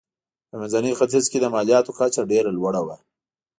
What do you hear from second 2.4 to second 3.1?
لوړه وه.